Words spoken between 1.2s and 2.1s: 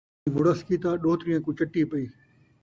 کوں چٹی پئی